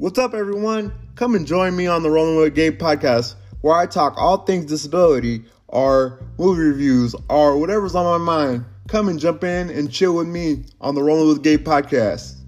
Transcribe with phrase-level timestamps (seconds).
[0.00, 0.94] What's up, everyone?
[1.14, 4.64] Come and join me on the Rolling with Gabe podcast, where I talk all things
[4.64, 8.64] disability, or movie reviews, or whatever's on my mind.
[8.88, 12.39] Come and jump in and chill with me on the Rolling with Gabe podcast.